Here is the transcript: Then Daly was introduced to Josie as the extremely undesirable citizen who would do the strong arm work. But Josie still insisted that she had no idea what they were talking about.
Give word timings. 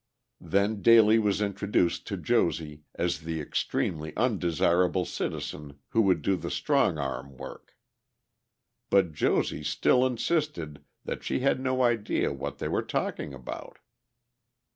Then 0.41 0.81
Daly 0.81 1.19
was 1.19 1.41
introduced 1.43 2.07
to 2.07 2.17
Josie 2.17 2.85
as 2.95 3.19
the 3.19 3.39
extremely 3.39 4.17
undesirable 4.17 5.05
citizen 5.05 5.77
who 5.89 6.01
would 6.01 6.23
do 6.23 6.35
the 6.35 6.49
strong 6.49 6.97
arm 6.97 7.37
work. 7.37 7.77
But 8.89 9.13
Josie 9.13 9.63
still 9.63 10.03
insisted 10.03 10.83
that 11.05 11.23
she 11.23 11.41
had 11.41 11.59
no 11.59 11.83
idea 11.83 12.33
what 12.33 12.57
they 12.57 12.67
were 12.67 12.81
talking 12.81 13.31
about. 13.31 13.77